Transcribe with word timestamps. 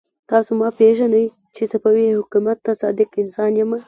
تاسو 0.31 0.51
ما 0.59 0.69
پېژنئ 0.77 1.25
چې 1.55 1.63
صفوي 1.71 2.07
حکومت 2.19 2.57
ته 2.65 2.71
صادق 2.81 3.09
انسان 3.23 3.51
يم. 3.59 3.71